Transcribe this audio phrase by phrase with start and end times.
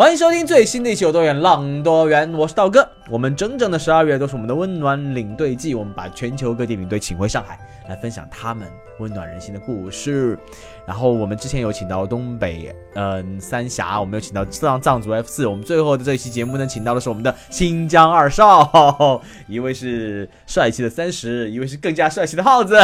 [0.00, 2.88] 欢迎收听最新的一期《有多远浪多远》，我是道哥。
[3.10, 8.66] 我们整整的十二月都是我们的温暖领队季，我们把全球各地领队请回上海，来分享他们
[8.98, 10.38] 温暖人心的故事。
[10.86, 15.46] 然后我们之前有请到东北，嗯，三峡，我们有请到藏藏族 F 四。
[15.46, 22.74] 我们最后的这一期节目呢，请到的是我们的新疆二少， 一位是帅气的三十，一位是更加帅气的耗子。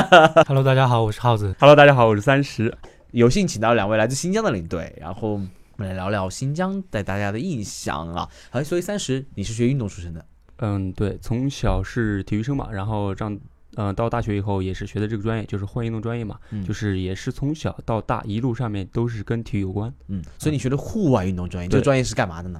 [0.47, 1.57] Hello，大家好，我是耗子。
[1.59, 2.77] Hello，大家好，我是三十。
[3.13, 5.41] 有幸请到两位来自新疆的领队，然后
[5.79, 8.27] 我们来聊聊新疆带大家的印象啊。
[8.49, 10.25] 好，所以三十，你是学运动出身的，
[10.61, 13.39] 嗯，对，从小是体育生嘛，然后上，
[13.77, 19.93] 嗯、到大学以后也是学的这个专业，就是户外运动专业嘛，嗯就是也是从小到大一路上面都是跟体育有关。
[20.09, 22.59] 嗯，所以你学的户外运动专业，这个专业是干嘛的呢？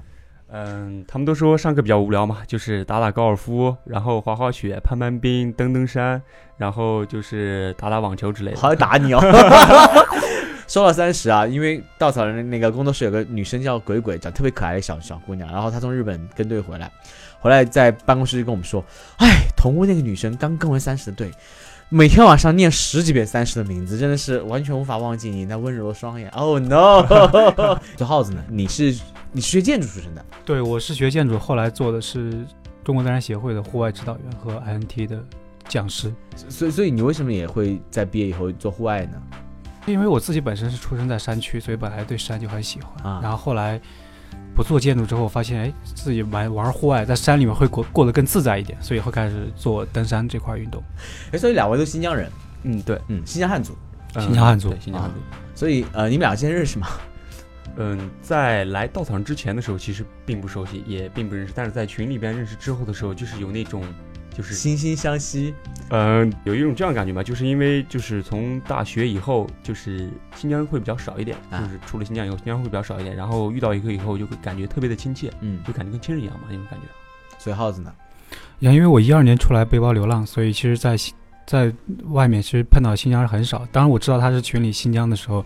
[0.49, 6.21] 嗯，他们都说上课比较无聊嘛，就是打打高尔夫，然后滑滑雪、攀攀冰、登登山，
[6.55, 8.57] 然后就是打打网球之类的。
[8.57, 9.19] 好像打你哦。
[10.77, 16.91] 说到三十啊，因为稻草人那个工作室有个女生叫鬼鬼，长特别可爱的小小姑娘，然后她从日本跟队回来，
[17.39, 18.85] 回来在办公室就跟我们说，
[19.17, 21.31] 哎，同屋那个女生刚跟完三十的队。
[21.89, 26.29] 每天晚上念十几遍三十的名字，真的是完全无法忘记你那温柔的双眼。
[26.29, 27.03] Oh no！
[27.97, 28.43] 这耗子呢？
[28.47, 28.95] 你是
[29.31, 32.45] 你是学建筑出身的，对，我是学建筑，后来做的是
[32.83, 35.23] 中国登山协会的户外指导员和 INT 的
[35.67, 36.13] 讲师。
[36.35, 39.19] 所以所以你为什么也会在毕业以后做户外呢？
[39.87, 43.11] 因为我自己本身是出生在山区，所以本来对山就很喜欢。
[43.11, 43.19] 啊。
[43.23, 43.79] 然后后来
[44.53, 50.83] 不做建筑之后，发现哎，自己玩玩户外，在山里面会过过得更自在一点，所以会开始做登山这块运动。
[51.31, 52.29] 哎，所以两位都新疆人，
[52.63, 53.77] 嗯，对，嗯，新疆汉族，
[54.15, 54.69] 嗯新疆汉族。
[54.69, 55.17] 对，新疆汉族。
[55.55, 56.87] 所以呃，你们俩先认识吗？
[57.77, 63.83] 嗯，在来稻草人之前的时候，其实并不熟悉，也并不认识，但是在群里边认识之后的时候，就是有那种，
[64.37, 65.51] 就是惺惺相惜，
[65.89, 76.85] 嗯，有一种这样的感觉吧，就是因为就是从大学以后，就是新疆人会比较少一点，啊就是出了新疆以后，新疆人会比较少一点，然后遇到一个以后就会感觉特别的亲切，嗯，就感觉跟亲人一样嘛那种感觉。
[77.39, 77.91] 所以耗子呢？
[78.59, 81.15] 呀，因为我一二年出来背包流浪，所以其实在新
[81.47, 81.73] 在
[82.09, 83.65] 外面其实碰到新疆人很少。
[83.71, 85.43] 当然我知道他是群里新疆的时候，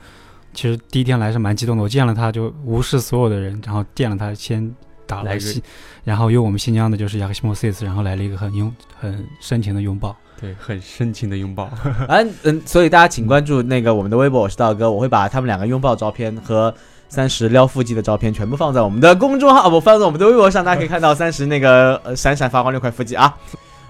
[0.51, 1.83] 其实第一天来是蛮激动的。
[1.83, 4.75] 我见了他就无视所有的人，然后见了他先
[5.11, 5.61] 打来一个
[6.03, 10.15] 然后用我们新疆的就是雅克西莫斯斯，然后来了一个很拥很深情的拥抱。
[10.39, 11.69] 对，很深情的拥抱。
[12.07, 16.73] 嗯 嗯，所以大家请关注那个我们的微博，我是道哥，我会把他们两个拥抱照片和
[17.09, 23.37] 三十撩腹肌的照片全部放在我们的公众号，不放在我们的微博上，大家可以看到三十那个呃闪闪发光六块腹肌啊。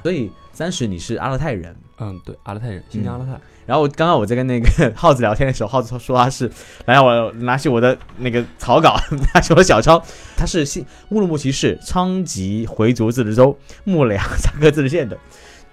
[0.04, 3.40] 所以三十你是阿勒泰人，嗯，对，阿勒泰人，新疆阿勒泰。
[3.72, 6.46] 然后刚刚我在跟那个 耗子聊天的时候，耗子说他是，
[6.88, 9.00] 来让我拿起我的那个草稿，
[9.34, 10.04] 拿起我的小抄，
[10.36, 15.18] 他是新乌鲁木齐市昌吉回族自治州木垒萨克自治县的。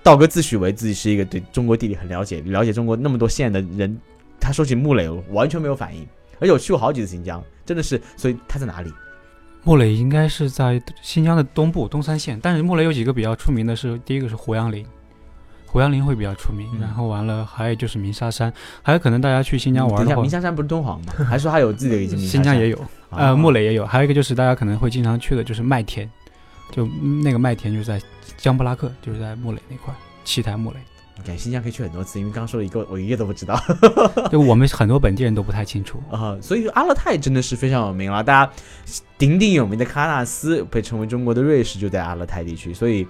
[0.01, 4.01] 道哥自诩为自己是一个对中国地理很了解，了解中国那么多县的人。
[4.39, 6.07] 他说起木垒，完全没有反应。
[6.39, 8.01] 而且我去过好几次新疆，真的是。
[8.17, 8.93] 所以他在哪里？
[9.65, 14.87] 木垒应该是在新疆的东部东三县，但是木垒有几个比较出名的是，第一个是胡杨林，
[15.71, 18.53] 胡杨林会比较出名，嗯然后完了还有就是鸣沙山，
[18.83, 21.13] 还有可能大家去新疆等一下，玩的话鸣，沙山不是敦煌吗？
[21.29, 22.19] 还是说他有自己的已经？
[22.19, 22.79] 新疆也有，
[23.11, 26.11] 啊呃，木垒也有，还有一个就是大家可能会经常去的，就是麦田，
[26.73, 28.01] 就嗯那个麦田就是在
[28.37, 30.77] 江布拉克，就是在木垒那块，七台木垒。
[31.25, 33.61] 感觉新疆可以去很多次，因为刚刚说了一个，我一个都不知道。
[34.31, 36.01] 就我们很多本地人都不太清楚。
[36.13, 38.23] 啊、所以阿勒泰真的是非常有名了。
[38.23, 38.53] 大家
[39.19, 42.73] 鼎鼎有名的喀纳斯被称为中国的瑞士，就在阿勒泰地区。
[42.73, 43.05] 所以，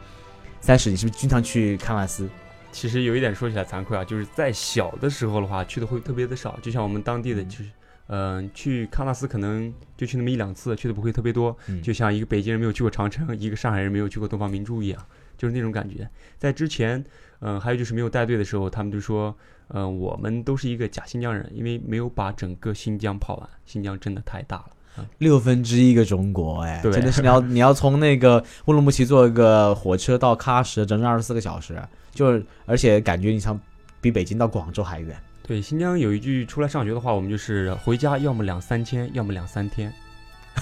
[0.59, 2.27] 三十，你是不是经常去喀纳斯？
[2.73, 7.65] 其实有一点说起来惭愧啊，就是在小的时候的话，去的会特别的少，就像我们当地的就是。
[8.11, 15.07] 嗯、去喀纳斯可能就去那么一两次，去的不会特别多，嗯就像一个北京人没有去过长城，一个上海人没有去过东方明珠一样，
[15.37, 16.09] 就是那种感觉。
[16.39, 17.05] 在之前，
[17.41, 19.37] 嗯、还有就是没有带队的时候，他们就说，
[19.75, 24.71] 嗯、我们都是一个假新疆人，因为没有把整个新疆跑完，新疆真的太大了。
[25.19, 31.79] 六分之一个中国，哎，对真的是你要你要从那个乌鲁木齐坐一个火车到喀什，整整二十四个小时，
[32.19, 33.57] 就是而且感觉你像
[34.01, 35.17] 比北京到广州还远。
[35.47, 39.93] 对，新疆有一句出来上学的话，我们就是回家要么两三千，要么两三天。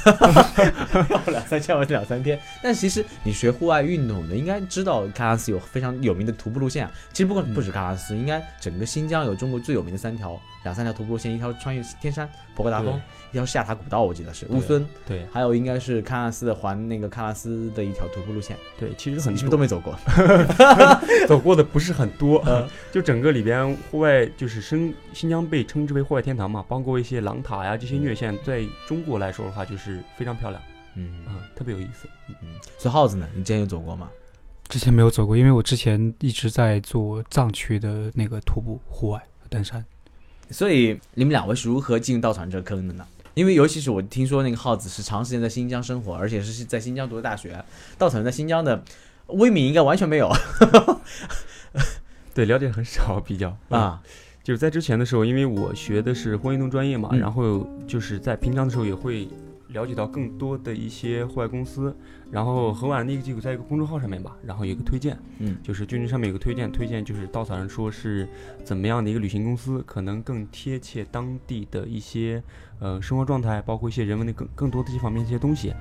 [0.04, 2.38] 要么两三千，要么两三天。
[2.62, 6.92] 但其实你学户外运动的，应该知道喀纳斯有非常有名的徒步路线啊。
[7.14, 15.24] 其实不光不止喀纳斯，应该整个新疆有中国最有名的三条两三条徒步路线，一条穿越天山博格达峰，一条是下塔古道，我记得是乌孙，对。
[15.32, 19.50] 还有应该是喀纳斯的环那个喀纳斯的一条徒步路线，对，其实很你是不是多。
[19.50, 19.96] 都没走过？
[21.28, 22.68] 走过的不是很多， 嗯。
[22.90, 30.60] 就整个里边户外就是新新疆被称之为户外天堂嘛，包括一些狼塔呀这些虐线，在中国来说的话就是非常漂亮。
[30.96, 31.24] 嗯。
[31.26, 32.08] 啊、特别有意思。
[32.42, 34.10] 嗯，所以耗子呢，你之前有走过吗？
[34.68, 39.84] 之前没有走过，因为我之前一直在做藏区的那个徒步、户外登山。
[40.50, 43.06] 所以你们两位是如何进入稻草人这个坑的呢？
[43.34, 47.62] 因为尤其是我听说那个耗子是长时间在新疆生活，而且是在新疆读的大学，
[47.98, 48.82] 稻草人在新疆的
[49.26, 50.30] 威名应该完全没有
[52.32, 54.02] 对，了解很少，比较 嗯啊。
[54.42, 59.28] 就是在之前的时候，因为我学的是运动专业嘛，嗯然后就是在平常的时候也会
[59.68, 61.94] 了解到更多的一些户外公司，
[62.30, 68.28] 然后很晚的一个机会在一个公众号上面吧，然后有一个推荐，嗯就是军军上面有个推荐，推荐就是稻草人说是
[68.64, 72.42] 怎么样的一个旅行公司，可能更贴切当地的一些
[72.78, 75.72] 呃生活状态，包括一些人文的更更多的这方面一些东西。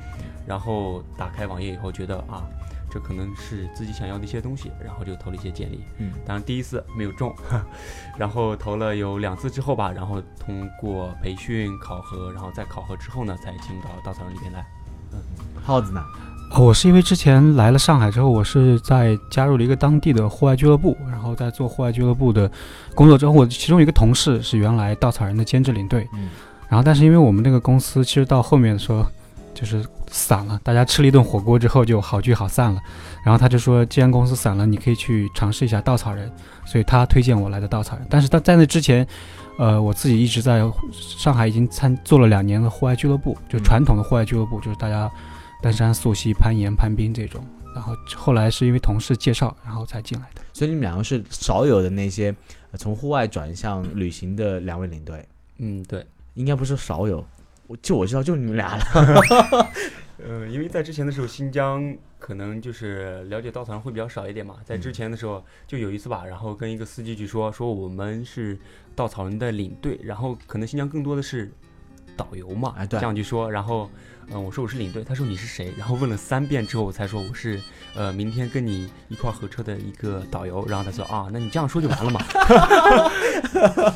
[0.48, 2.48] 然后打开网页以后，觉得啊，
[2.96, 5.84] 这可能是自己想要的一些东西，然后就投了一些简历。
[5.98, 7.36] 嗯，当然第一次没有中，
[8.18, 14.66] 然后投了有两次之后吧，然后通过培训考核，然后在考核之后呢，才进入到稻草人里边来。
[15.12, 15.20] 嗯
[15.62, 16.02] 耗子呢？
[16.52, 22.50] 哦我是因为之前来了上海之后，我是在加入了一个当地的户外俱乐部，然后在做户外俱乐部的
[22.94, 26.30] 工作之后，我其中一个同事是原来稻草人的兼职领队，嗯
[26.70, 29.06] 然后但是因为我们那个公司其实到后面的时候
[29.54, 32.82] 就是散了，大家吃了一顿火锅之后就好聚好散了，
[33.24, 36.32] 然后他就说既然公司散了，你可以去尝试一下稻草人，
[36.66, 39.06] 所以他推荐我来的稻草人，但是他在那之前。
[39.58, 45.10] 呃，我自己一直在上海已经参做了两年的户外俱乐部，就嗯传统的户外俱乐部，就是大家
[45.64, 47.42] 登山、溯溪、攀岩、攀冰这种。
[47.74, 50.42] 然后后来是因为同事介绍，然后才进来的。
[50.52, 52.36] 所以你们两个是少有的那些
[52.72, 55.26] 呃从户外转向旅行的两位领队，
[55.60, 56.06] 嗯，对。
[56.34, 57.26] 应该不是少有，
[57.68, 58.84] 我就我知道就你们俩了。
[60.24, 64.56] 呃，因为在之前的时候，新疆可能就是了解稻草人会比较少一点嘛。
[64.64, 68.58] 在之前的时候，就有一次吧，然后跟一个司机去说，说我们是
[68.96, 71.52] 稻草人的领队，然后可能新疆更多的是
[72.16, 73.52] 导游嘛，哎对这样去说。
[73.52, 73.92] 然后，
[74.30, 75.74] 嗯、我说我是领队，他说你是谁？
[75.78, 77.60] 然后问了三遍之后，我才说我是
[77.94, 80.66] 呃明天跟你一块儿合车的一个导游。
[80.68, 82.22] 然后他说啊，那你这样说就完了嘛。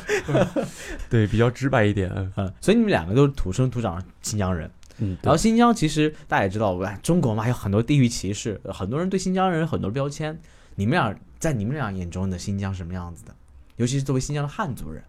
[1.08, 2.12] 对，比较直白一点。
[2.14, 4.70] 嗯嗯，所以你们两个都是土生土长新疆人。
[5.00, 10.38] 嗯，然后新疆其实大家也知道，哎，中国嘛有很多地域歧视，很多人对新疆人有很多标签。
[10.76, 13.34] 你们俩在你们俩眼中的新疆是什么样子的？
[13.76, 15.02] 尤其是作为新疆的汉族人，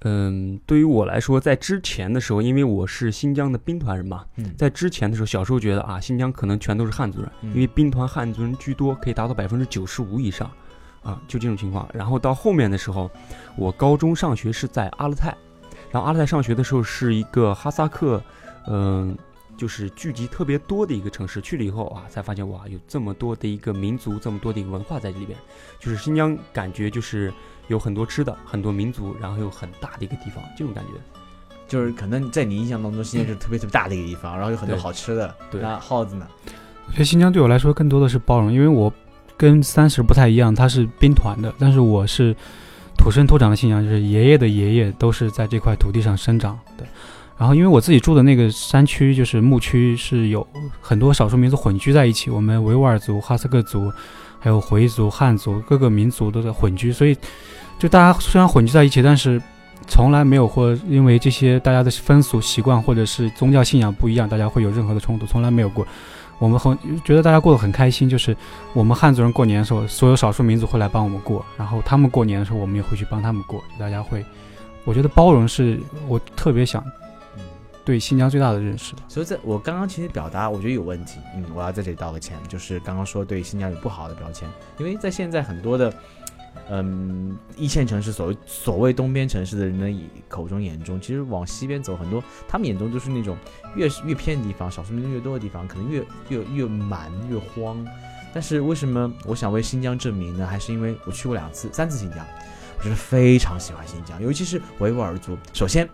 [0.00, 10.50] 嗯，对于我来说，在之前的时候，因为我是新疆的兵团人嘛，嗯在之前的时候，小时候觉得啊，新疆可能全都是汉族人，嗯因为兵团汉族人居多，可以达到百分之九十五以上，
[11.02, 11.88] 啊，就这种情况。
[11.92, 13.10] 然后到后面的时候，
[13.56, 15.34] 我高中上学是在阿勒泰，
[15.90, 18.22] 然后阿勒泰上学的时候是一个哈萨克，
[18.66, 19.16] 嗯、
[19.56, 21.40] 就是聚集特别多的一个城市。
[21.40, 25.38] 去了以后啊，才发现哇，有这么多的一个民族，这么多的一个文化在这里边。
[25.78, 27.32] 就是新疆感觉就是
[27.68, 30.90] 有很多吃的，很多民族，然后有很大的一个地方，这种感觉。
[31.66, 35.34] 就是可能在你印象当中，新疆是特别特别大的一个地方，然后有很多好吃的。
[35.50, 36.26] 对那耗子呢？
[36.86, 38.92] 我觉得新疆对我来说更多的是包容，因为我
[39.36, 42.36] 跟三十不太一样，他是兵团的，但是我是
[42.98, 46.84] 土生土长的新疆，就是爷爷的爷爷都是在这块土地上生长的。
[47.36, 50.46] 然后因为我自己住的那个山区，就是牧区，是有
[50.80, 53.92] 很多少数民族混居在一起，我们维吾尔族、哈萨克族，
[54.38, 57.16] 还有回族、汉族各个民族都在混居，所以
[57.78, 59.40] 就大家虽然混居在一起，但是
[59.88, 65.86] 从来没有或因为这些大家的风俗习惯或者是宗教信仰不一样，大家会有任何的冲突，从来没有过。
[66.38, 68.36] 我们很觉得大家过得很开心，就是
[68.72, 74.24] 我们汉族人过年的时候，所有少数民族会来帮我们过，然后他们过年的时候，我们也会去帮他们过，大家会，
[74.84, 76.84] 我觉得包容是我特别想，
[77.84, 79.02] 对新疆最大的认识的。
[79.08, 81.20] 所以在我刚刚其实表达，我觉得有问题。
[81.36, 84.48] 嗯，我要在这里道个歉，就是刚刚说对新疆有不好的标签，
[84.78, 85.92] 因为在现在很多的。
[86.70, 89.92] 嗯，一线城市所谓所谓东边城市的人的
[90.28, 93.36] 口中眼中，其实往西边走，很多他们眼中就是那种
[93.74, 97.84] 越越偏的地方，少数民族越多的地方，可能越越越蛮越荒。
[98.32, 100.46] 但是为什么我想为新疆证明呢？
[100.46, 102.24] 还是因为我去过两次、三次新疆，
[102.78, 105.36] 我真的非常喜欢新疆，尤其是维吾尔族。
[105.52, 105.86] 首先，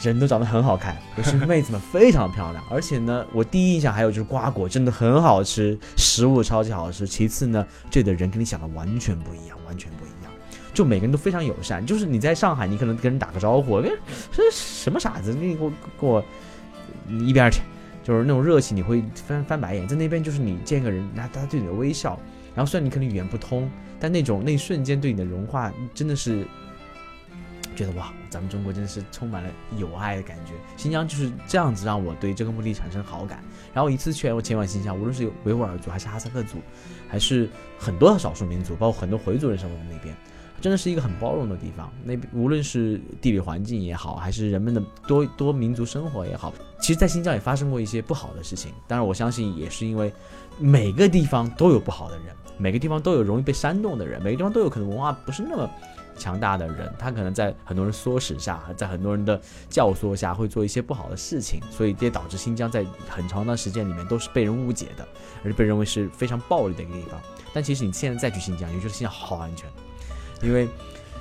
[0.00, 7.06] 人都长得很好看， 尤其是妹子们非常漂亮，而且呢，我第一印象还有就是瓜果真的很好吃，食物超级好吃。
[7.06, 10.32] 其次呢，这里的人跟你想的完全不一样，完全不一样。
[10.74, 13.90] 就每个人都非常友善，就是你在上海，你可能跟人打个招呼，哎，
[14.32, 15.70] 这什么傻子，你给我
[16.00, 16.24] 给我
[17.06, 17.60] 你一边去，
[18.02, 19.86] 就是那种热情，你会翻翻白眼。
[19.86, 22.18] 在那边就是你见个人，那他对你的微笑，
[22.54, 23.70] 然后虽然你可能语言不通，
[24.00, 26.46] 但那种那一瞬间对你的融化真的是
[27.72, 30.52] 觉得哇，咱们中国真的是充满了友爱的感觉。
[30.76, 33.42] 新疆就是这样子让我对这个目的产生好感。
[33.74, 36.58] 然后一次去我前往新疆，无论是维吾尔族还是哈萨克族，
[37.08, 37.48] 还是
[37.78, 40.14] 很多的少数民族，包括很多回族人生活在那边，
[40.60, 41.90] 真的是一个很包容的地方。
[42.04, 48.72] 那边无论是地理环境也好，还是人们的多多 民族生活也好，其实，在新疆也发生过一些不好的事情。
[48.86, 50.12] 当然，我相信也是因为
[50.58, 52.26] 每个地方都有不好的人，
[52.58, 55.70] 每个地方都有容易被煽动的人，每个地方都有可能文化不是那么。
[56.16, 65.06] 强大的人，他可能在很多人唆使下，在很多人的教唆下，会做一些不好的事情，所以这也导致新疆在很长的时间里面都是被人误解的，
[65.44, 67.20] 而且被认为是非常暴力的一个地方。
[67.52, 69.68] 但其实你现在再去新疆，你觉得新疆好安全，
[70.42, 70.68] 因为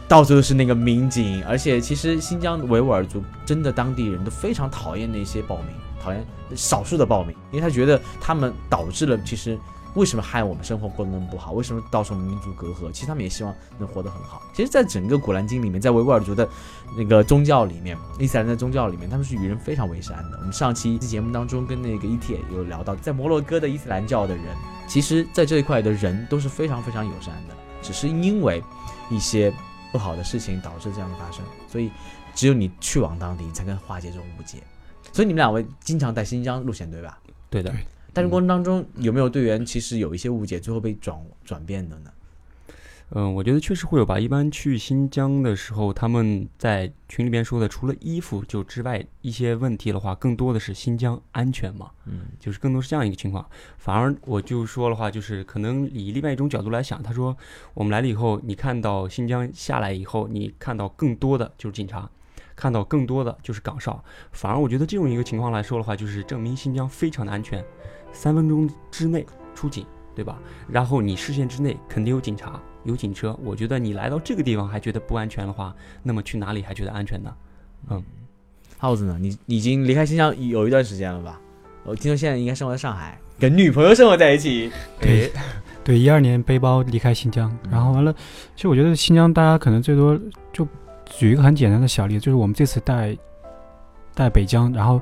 [0.07, 5.67] 到处都是那个民警，而且其实新疆维吾尔族真的当地人都非常讨厌那些暴民，
[6.01, 9.57] 讨厌少数的暴民，因为他觉得他们导致了其实。
[9.95, 11.51] 为什么害我们生活过得那么不好？
[11.51, 12.91] 为什么造成民族隔阂？
[12.91, 14.41] 其实他们也希望能活得很好。
[14.53, 16.47] 其实，在整个古兰经里面，在维吾尔族的
[16.97, 20.37] 那个宗教里面，伊斯兰的宗教里面，他们是与人非常为善的。
[20.37, 24.45] 我们上期节目当中跟那个 ET 有聊到，在摩洛哥的伊斯兰教的人，
[24.87, 28.63] 其实在这一块的人都是非常非常友善的，只是因为
[29.09, 29.53] 一些
[29.91, 31.43] 不好的事情导致这样的发生。
[31.67, 31.91] 所以，
[32.33, 34.59] 只有你去往当地，你才能化解这种误解。
[35.11, 37.19] 所以你们两位经常在新疆路线，对吧？
[37.49, 37.73] 对的。
[38.13, 42.11] 但是过程当中有没有队员其实有一些误解，最后被转转变的呢？
[43.13, 44.17] 嗯，我觉得确实会有吧。
[44.17, 51.91] 一般去新疆的时候，他们在群里边说的，除了衣服就之外，一些问题的话，更多的是新疆安全嘛。
[52.05, 53.45] 嗯，就是更多是这样一个情况。
[53.77, 57.35] 反而我就说的话，就是可能以另外一种角度来想，他说
[57.73, 62.09] 我们来了以后，你看到新疆下来以后，你看到更多的就是警察，
[62.55, 64.01] 看到更多的就是岗哨。
[64.31, 67.61] 反而我觉得这种一个情况来说的话，就是证明新疆非常的安全。
[68.13, 69.25] 三分钟之内
[69.55, 70.37] 出警，对吧？
[70.69, 73.37] 然后你视线之内肯定有警察、有警车。
[73.43, 77.33] 我觉得你来到这个地方还觉得不安全的话，那么去哪里还觉得安全呢？
[77.89, 78.03] 嗯，
[78.77, 79.17] 耗子呢？
[79.19, 81.39] 你已经离开新疆有一段时间了吧？
[81.83, 84.71] 我听说现在应该生活在上海，跟女朋友生活在一起。
[84.99, 85.31] 对，
[85.83, 88.13] 对，一二年背包离开新疆，然后完了。
[88.55, 90.19] 其实我觉得新疆大家可能最多
[90.53, 90.67] 就
[91.05, 93.17] 举一个很简单的小例子，就是我们这次带
[94.13, 95.01] 带北疆，然后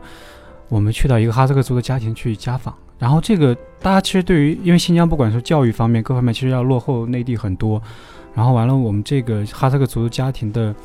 [0.70, 2.74] 我们去到一个哈萨克族的家庭去家访。
[3.00, 7.82] 然后这个大家其实对于，因为新疆不管是教育方面各方面，其实要落后内地很多。
[8.36, 10.76] 然后完了，我们这个哈萨克族家庭的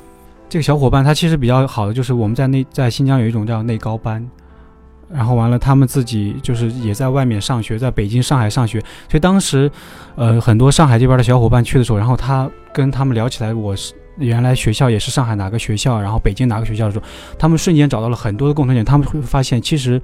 [0.48, 4.24] 这个小伙伴，他其实比较好的就是我们在内在新疆有一种叫内高班。
[5.12, 8.80] 然后完了，他们自己就是也在外面上学，在北京、上海上学。
[9.08, 9.70] 所以当时，
[10.16, 17.04] 呃，很多上海这边的小伙伴去的时候，然后他跟他们聊起来，我是原来学校也是上海哪个学校，然后北京哪个学校的时候，
[17.38, 18.84] 他们瞬间找到了很多的共同点。
[18.84, 20.00] 他们会发现，其实。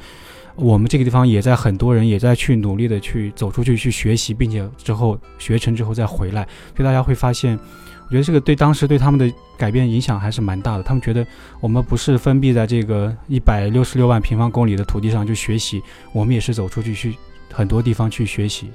[0.56, 6.42] 我们这个地方也在很多人也在去努力的去走出去去学习，并且之后学成之后再回来，
[6.76, 7.58] 所以大家会发现，
[8.06, 10.82] 我觉得这个对当时对他们的改变影响还是蛮大的。
[10.82, 11.26] 他们觉得
[11.60, 17.14] 我们不是封闭在这个一百六十六万平方公里的土地上去学习，我们也是走出去去
[17.52, 18.70] 很多地方去学习。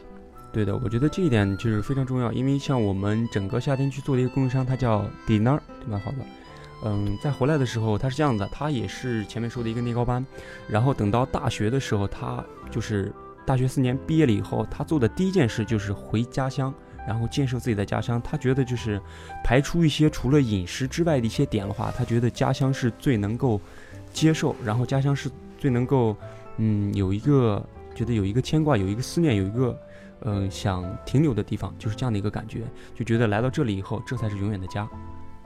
[0.51, 6.01] 对的，我觉得这一点就是非常重要，因为像我们整个夏天去做的一个供应商，他叫 Dinner，对吧？
[6.03, 6.17] 好的。
[6.83, 10.23] 嗯，在回来的时候，他是这样的，他也是前面说的一个内高班，
[10.67, 13.11] 然后等到大学的时候，他就是
[13.45, 16.71] 大学四年毕业了以后，他做的第一件事就是回家乡，
[17.07, 18.21] 然后建设自己的家乡。
[18.21, 19.01] 他觉得就是
[19.43, 23.59] 排除一些除了饮食之外的一些点的话，他觉得家乡是最能够
[24.11, 26.15] 接受，然后家乡是最能够
[26.57, 27.65] 嗯有一个
[27.95, 29.79] 觉得有一个牵挂，有一个思念，有一个
[30.21, 32.61] 嗯想停留的地方，就是这样的一个感觉，
[32.93, 34.87] 就觉得来到这里以后，这才是永远的家。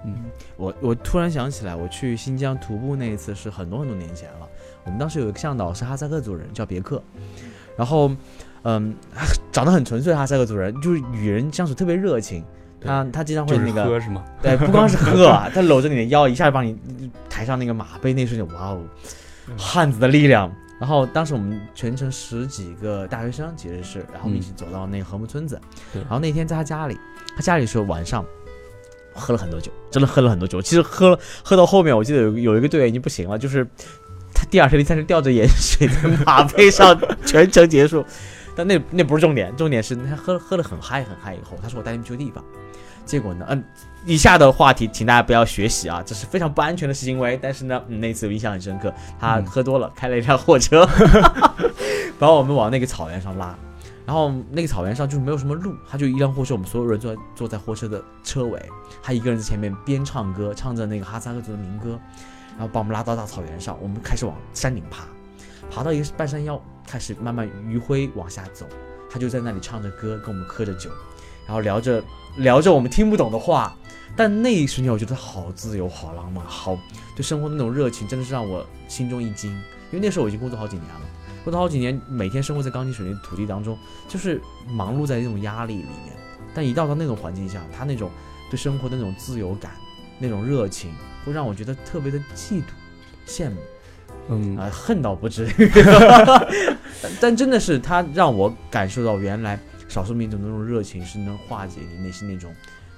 [0.06, 0.16] 嗯，
[0.58, 4.48] 我我突然想起来，我去新疆徒步那一次是很多很多年前了。
[4.86, 7.02] 我们当时有一个向导是哈萨克族人，叫别克，
[7.78, 8.10] 然后，
[8.64, 8.96] 嗯，
[9.52, 12.44] 长得很纯粹哈萨克族人，就是与人相处特别热情。
[12.82, 14.24] 他他经常会那个喝是吗？
[14.42, 16.80] 对，不光是喝， 他搂着你的腰，一下就帮你
[17.30, 18.82] 抬上那个马背，那瞬间，哇哦，
[19.58, 20.50] 汉子的力量。
[20.80, 25.60] 然后当时我们全程十几个大学生其实是，然后我们一起走到那个禾木村子。
[25.92, 26.02] 对。
[26.04, 26.98] 然后那天在他家里，
[27.36, 28.24] 他家里是晚上。
[29.20, 30.62] 喝了很多酒，真的喝了很多酒。
[30.62, 33.68] 其实喝了喝到后面，我记得有有一个队员已经不行了，就是
[34.34, 38.06] 他第二天、第三天吊着盐水在马背上全程结束。
[38.56, 42.44] 但那那不是重点，重点是他喝喝的很嗨很嗨以后，他说我带你们去个地方。
[43.06, 43.64] 结果呢，嗯，
[44.06, 47.40] 以下的话题请大家不要学习啊，这是非常不安全的行为。
[47.42, 50.88] 但是呢，那次印象很深刻，他喝多了开了一辆货车，
[52.20, 53.58] 把我们往那个草原上拉。
[54.10, 58.60] 然后那个草原上就是没有什么路，他就一辆货车，我们所有人坐在坐在货车的车尾，
[59.04, 62.00] 他一个人在前面边唱歌，唱着那个哈萨克族的民歌，
[62.58, 65.04] 然后把我们拉到大草原上，我们开始往山顶爬，
[65.70, 68.66] 爬到一个半山腰，开始慢慢余晖往下走，
[69.12, 70.90] 他就在那里唱着歌，跟我们喝着酒，
[71.46, 72.04] 然后聊着
[72.38, 73.78] 聊着我们听不懂的话，
[74.16, 76.76] 但那一瞬间我觉得好自由、好浪漫、好
[77.16, 79.52] 对生活的那种热情，真的是让我心中一惊。
[79.92, 81.02] 因为那时候我已经工作好几年了，
[81.44, 83.78] 工作好几年，每天生活在钢筋水泥土地当中，
[84.08, 86.16] 就是忙碌在那种压力里面。
[86.54, 88.10] 但一到到那种环境下，他那种
[88.50, 89.72] 对生活的那种自由感、
[90.18, 90.92] 那种热情，
[91.26, 92.64] 会让我觉得特别的嫉妒、
[93.28, 93.58] 羡慕。
[94.32, 95.72] 嗯啊、恨到不至于，
[97.02, 102.54] 但 但真的是他让我感受到原来少数民族的那种热情是能化解你内心那种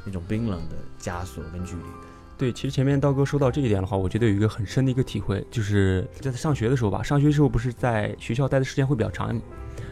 [0.05, 2.10] 那种冰冷的枷锁跟距离的。
[2.41, 9.39] 对，其实前面刀哥说到这一点的话，我觉得有一个很深的一个体会，就是在上学的时候吧，上学的时候不是在学校待的时间会比较长，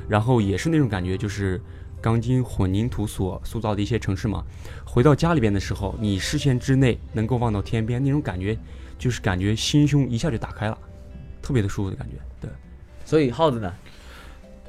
[0.07, 1.61] 然后也是那种感觉，就是
[2.01, 4.43] 钢筋混凝土所塑造的一些城市嘛。
[4.83, 8.57] 回到家里边的时候，你视线之内能够望到天边，那种感觉，
[8.97, 10.75] 就是感觉心胸一下就打开了，
[11.43, 12.15] 特别的舒服的感觉。
[12.41, 12.49] 对，
[13.05, 13.71] 所以耗子呢，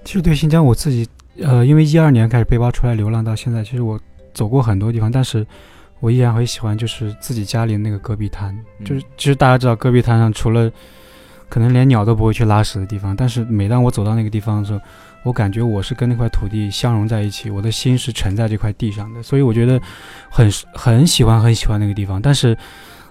[0.04, 1.08] 其实对新疆我自己，
[1.38, 3.98] 呃，因为一二年开始背包出来流浪到现在，其实我
[4.34, 5.46] 走过很多地方，但是
[6.00, 10.70] 我依然会喜欢就是自己家里那个戈壁滩，就是其实大家知道戈壁滩上除了
[11.48, 14.80] 可能连鸟都不会去拉屎的地方，但是每当我走到那个地方的时候，
[15.24, 19.80] 我感觉我是跟那块土地相融在一起，我的心是沉在这块地上的，所以我觉得
[20.30, 22.22] 很很喜欢很喜欢那个地方。
[22.22, 22.56] 但是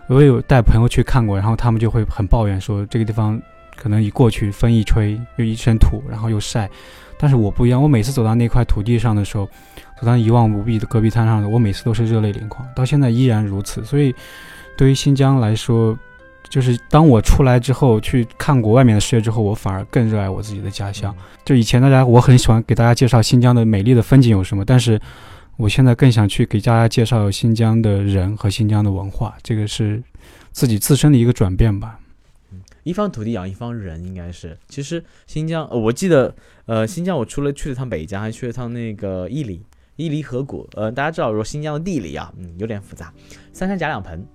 [0.08, 3.40] 我也有带朋友去看过，然后他们就会很抱怨说这个地方
[3.80, 6.70] 可能一过去风一吹又一身土，然后又晒。
[7.18, 9.46] 但是我不一样，我每次走到那块土地上的时候，
[10.00, 13.84] 走到一望无际的戈壁滩上的，我每次都是热泪盈眶，到现在依然如此。
[13.84, 14.14] 所以
[14.78, 15.98] 对于新疆来说，
[16.50, 21.14] 就是当我出来之后去看过外面的世界之后，我反而更热爱我自己的家乡。
[21.44, 25.00] 就以前大家我很喜欢给大家介绍新疆的美丽的风景有什么，但是
[25.58, 30.02] 我现在更想去给大家介绍新疆的人和新疆的文化，这个是
[30.54, 32.00] 自己自身的一个转变吧。
[32.90, 34.58] 一方土地养一方人，应该是。
[34.68, 36.34] 其实新疆，呃我记得，
[36.66, 39.62] 呃，新疆我除了去了趟北疆，还去了趟那个伊犁，
[39.96, 40.68] 伊犁河谷。
[40.74, 43.14] 呃，大家知道说新疆的地理啊，嗯，有点复杂，
[43.54, 44.26] 三山夹两盆，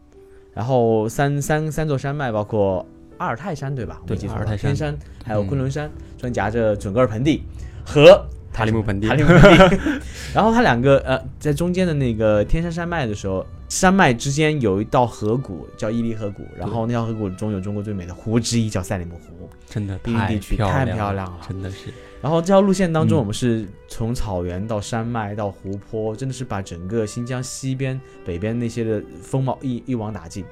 [0.52, 2.86] 然后三三三座山脉，包括
[3.18, 3.98] 阿尔泰山对吧？
[4.02, 7.42] 我对阿尔泰山天山还有嗯昆仑山，中间夹着准噶尔盆地
[7.84, 10.00] 和塔里木盆地塔里木盆地。
[10.32, 19.50] 然后它两个呃，在中间的那个天山山脉的时候，山脉之间有一道河谷叫伊犁河谷，然后那条河谷中有中国最美的湖之一叫赛里木湖。
[19.68, 21.92] 真的地区太漂亮了真的是。
[22.22, 30.44] 然后这条路线当中，嗯我们是从草原到山脉到湖泊，真的是把整个新疆西边、北边那些的风貌一一网打尽。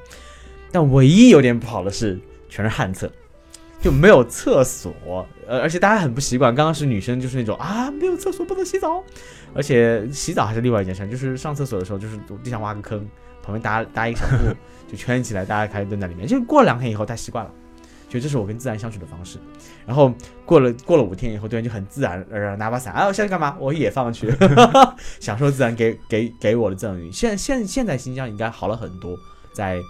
[0.71, 3.11] 但唯一有点不好的是，全是旱厕，
[3.83, 4.95] 就没有厕所，
[5.47, 6.55] 呃，而且大家很不习惯。
[6.55, 9.03] 刚刚是女生就是那种啊，没有厕所不能洗澡，
[9.53, 13.01] 而且洗澡还是另外一件事，就是上厕所的时候，就是地上挖个坑，
[13.43, 14.55] 旁边搭搭一个小布，
[14.89, 16.29] 就圈起来，大家开始蹲在里面。
[16.29, 17.51] 就过了两天以后，大家习惯了。
[18.09, 19.39] 觉得这是我跟自然相处的方式，
[19.87, 20.13] 然后
[20.45, 23.57] 过了过了五天以后，对人就很自然而然拿把伞，啊，我现在干嘛？
[23.59, 24.31] 我也放去，
[25.19, 27.11] 享受自然给给给我的赠予。
[27.11, 29.17] 现现现在新疆应该好了很多，
[29.55, 29.81] 在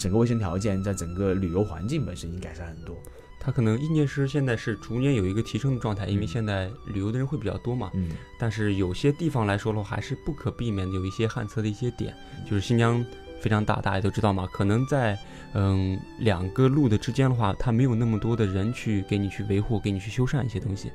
[0.00, 2.96] 整个卫生条件，在整个旅游环境本身已经改善很多。
[3.38, 7.90] 它可能硬件设施现在是逐年有一个提升的状态，因为现在旅游的人会比较多嘛。
[7.92, 12.14] 嗯，但是有些地方来说的话，还是不可避免的有一些旱厕的一些点，
[12.48, 13.04] 就是新疆
[13.40, 14.48] 非常大，大家都知道嘛。
[14.50, 15.18] 可能在
[15.52, 20.90] 嗯两个路的之间的话，它没有那么多的人去给你去维护、给你去修缮一些东西。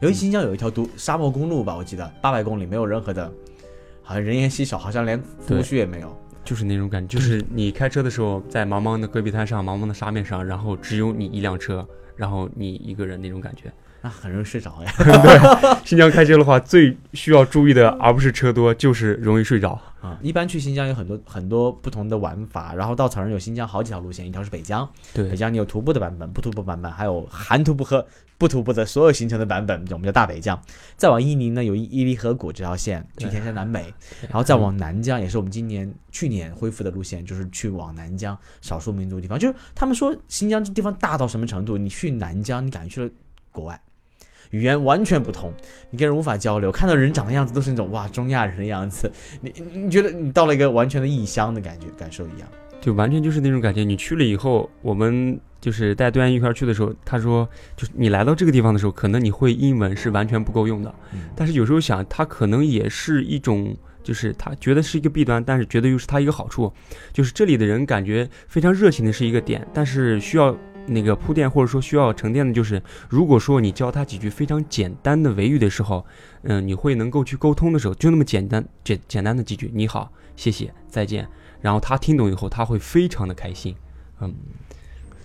[0.00, 3.32] 尤其新疆有一条独沙漠公路吧，我记得八百公里，没有任何的，
[4.02, 6.18] 好像人烟稀少，好像连服务区也没有。
[6.44, 13.72] 就是那种感觉，就是你开车的时候，在茫茫的戈壁滩上、茫茫的沙面上，然后只有你一辆车，然后你一个人那种感觉。
[14.04, 14.92] 那很容易睡着呀。
[14.98, 19.80] 对新疆开车的话，最需要注意的，而不是车多，就是容易睡着。
[20.00, 28.04] 啊，一般去新疆有很多很多不同的玩法，然后稻草人有新疆好几条路线，一条是北疆，对北，疆你有徒步的版本、不徒步版本，还有含徒步和
[28.42, 30.60] 不徒步的所有行程的版本，我们叫大北疆。
[30.96, 39.38] 再往伊宁呢，有伊伊犁河谷这条线去对天山南北，然后再往南疆，也是我们今年去年恢复的路线，就是去往南疆少数民族地方。
[39.38, 43.10] 就是他们说新疆这地方大到什么程度，你去南疆，你感觉去了
[43.52, 43.80] 国外。
[44.50, 45.52] 语言完全不同，
[45.90, 49.08] 你跟人无法交流，看到人长的样子都是那种哇中亚人的样子，
[49.40, 52.48] 你你你觉得你到了一个完全的异乡的感觉感受一样。
[52.80, 53.84] 就完全就是那种感觉。
[53.84, 63.74] 你去了以后，我们就是带队员一块儿去的时候，他说，就是你来到这个地方的时候，可能你会英文是完全不够用的，嗯但是有时候想，它可能也是一种。
[64.04, 66.72] 就是他觉得是一个弊端，但是觉得又是他一个好处，
[67.12, 70.52] 就是这里的人感觉非常热情的是一个点，但是需要
[70.86, 76.04] 那个铺垫或者说需要沉淀的就是，如果说你教他几句非常简单的维语的时候，
[76.42, 81.28] 嗯、你会能够去沟通的时候，就那么简单简简单的几句，你好，谢谢，再见，
[81.60, 83.72] 然后他听懂以后，他会非常的开心。
[84.20, 84.34] 嗯，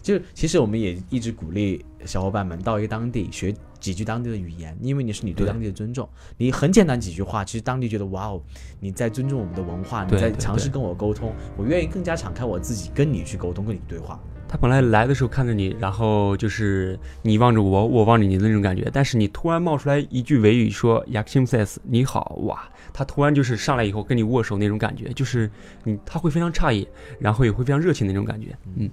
[0.07, 6.07] 就其实我们也一直鼓励小伙伴们到一个当地学几句当地的语言，因为你是你对对当地的尊重。
[6.37, 8.41] 你很简单几句话，其实当地觉得哇哦，
[8.79, 14.17] 你在尊重我们的文化，你在尝试跟我沟通，我愿意更加敞开我自己跟你去沟通，跟你对话。
[14.47, 18.89] 他本来来的时候看着你，然后就是你望着我，我望着你的那种感觉。
[18.93, 22.63] 但是你突然冒出来一句维语说 y a k i m s e s 你好，哇！
[22.93, 25.51] 他突然就是上来以后跟你握手那种感觉，就是
[25.83, 26.87] 你他会非常诧异，
[27.19, 28.57] 然后也会非常热情的那种感觉。
[28.77, 28.89] 嗯，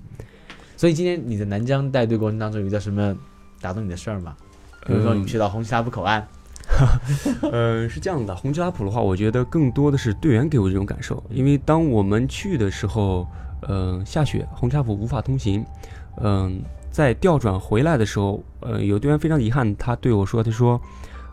[0.77, 3.17] 所以今天你的南疆带队过程当中，有遇到什么
[3.61, 4.35] 打动你的事儿吗？
[4.87, 6.27] 比如说你去到红旗拉普口岸，
[7.51, 13.27] 嗯， 是这样的，红旗拉普的话，我觉得更多的是队员给我这种感受，因为当我们去的时候，
[13.69, 15.65] 嗯、下雪，红旗拉普无法通行，
[16.21, 20.79] 嗯、在调转回来的时候，呃，有队员非常遗憾，他对我说，他说，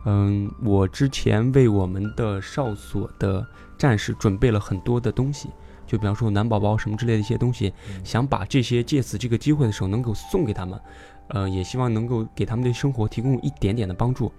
[0.05, 3.45] 嗯，我之前为我们的哨所的
[3.77, 5.49] 战士准备了很多的东西。
[5.91, 10.79] 就比方说男宝宝什么之类的一些东西，想把这些借此这个机会的时候能够送给他们，
[11.27, 14.31] 呃，也希望能够给他们的生活提供一点点的帮助。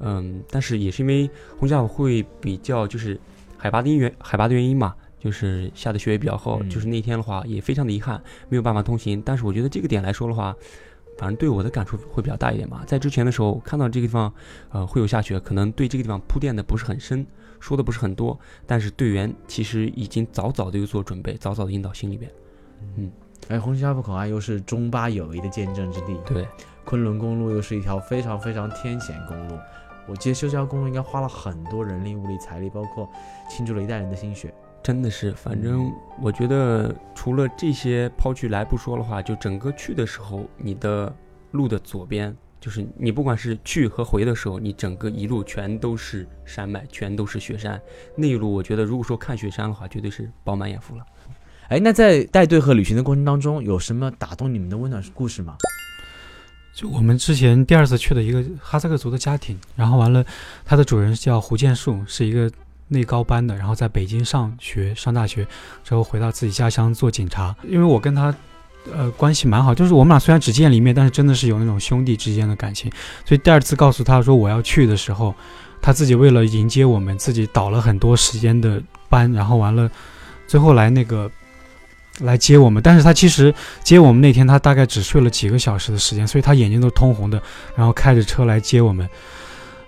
[0.00, 3.16] 嗯，但是也是因为红下会比较就是
[3.56, 9.22] 海拔的因缘海拔的原因嘛，就是下的雪也比较厚，嗯就是那天的话也非常的遗憾，没有办法通行。
[9.24, 10.52] 但是我觉得这个点来说的话，
[11.18, 12.82] 反正对我的感触会比较大一点吧。
[12.84, 14.32] 在之前的时候看到这个地方，
[14.70, 17.24] 呃，会有下雪，可能对这个地方铺垫的不是很深，
[17.60, 22.30] 说的不是很多，但是队员其实已经早早的有做准备，早早的印到心里边。
[22.96, 23.12] 嗯
[23.48, 26.46] 而红旗拉普口岸又是中巴友谊的见证之地，对，
[26.84, 29.58] 昆仑公路又是一条非常非常天险公路。
[30.06, 33.08] 我记得修这条公路应该花了很多人力、物力、财力，包括
[33.48, 34.52] 倾注了一代人的心血。
[34.82, 41.12] 真的是，反正我觉得除了这些抛去来不说的话，就整个去的时候，你的
[41.50, 47.80] 路的左边，就是你不管是去和回的时候，你整个一路全都是山脉，全都是雪山。
[48.14, 51.04] 那一路我觉得，如果说看雪山的话，绝对是饱满眼福了。
[51.68, 55.56] 哎，那在带队和旅行的过程当中，有什么打动你们的温暖故事吗？
[56.74, 60.24] 就我们之前第二次去的一个哈萨克族的家庭，然后完了，
[60.64, 62.50] 他的主人叫胡建树，是一个
[62.88, 65.46] 内高班的，然后在北京上学上大学
[65.82, 67.54] 之后回到自己家乡做警察。
[67.64, 68.34] 因为我跟他
[68.92, 72.90] 呃关系蛮好，就是我们俩虽然只见了一面，但是真的是有那种兄弟之间的感情。
[73.24, 75.34] 所以第二次告诉他说我要去的时候，
[75.82, 79.90] 他自己为了迎接我们，自己倒了很多时间的班，然后完了
[80.46, 81.30] 最后来那个。
[82.18, 87.40] 来接我们，但是他其实接我们那天，他大概只睡了几个小时的时间，所以他眼睛都通红的，
[87.74, 89.08] 然后开着车来接我们。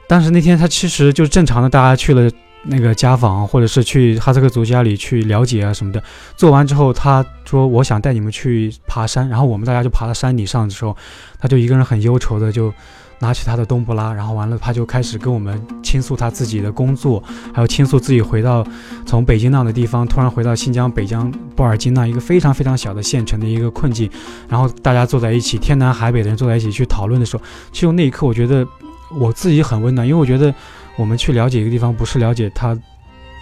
[0.06, 2.30] 但是那天他其实就正常的，大家去了
[2.64, 6.02] 那个家访，或者是去哈萨克族家里去了解啊什么的。
[6.36, 10.96] 做完之后，他说我想带你们去爬山，然后我们大家就爬到山顶上的时候，
[11.38, 12.72] 他就一个人很忧愁的就
[13.18, 17.22] 拿起他的冬不拉，然后完了他就开始跟我们倾诉他自己的工作，
[17.52, 18.66] 还有倾诉自己回到
[19.06, 24.10] 从北京那样的地方，突然回到新疆北疆布尔津那一个非常非常小的县城的一个困境。
[24.48, 28.66] 然后大家坐在一起，天南海北的人坐在一起去讨论的时候，其实那一刻我觉得
[29.10, 30.52] 我自己很温暖，因为我觉得
[30.96, 32.78] 我们去了解一个地方，不是了解他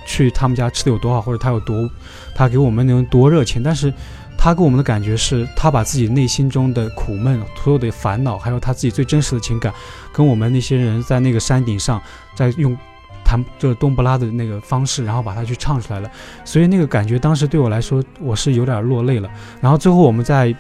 [0.06, 1.88] 去他们家吃的有多好，或者他有多
[2.34, 3.92] 他给我们能多热情，但是
[4.38, 9.72] 他给我们的感觉是他把自己内心中的苦闷、所有的烦恼，还有他自己最真实的情感，
[10.12, 12.00] 跟我们那些人在那个山顶上
[12.34, 12.76] 在用。
[13.22, 16.10] 弹这冬不拉的那个方式，然后把它去唱出来了，
[16.44, 19.30] 所以那个感觉当时对我来说，我是有点落泪了。
[19.60, 20.52] 然后最后我们在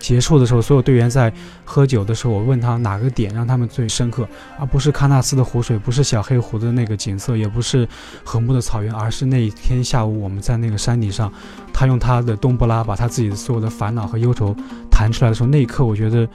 [0.00, 1.32] 结束的时候，所有队员在
[1.64, 7.86] 喝酒的时候，我问他哪个点让他们最深刻，而不是喀纳斯的湖水，不是小黑湖的那个景色，也不是
[8.24, 11.32] 和睦的草原，而是那一天下午我们在那个山顶上，
[11.72, 14.56] 他用他的冬不拉把他自己的所有的烦恼和忧愁
[14.90, 16.28] 弹出来的时候，那一刻我觉得。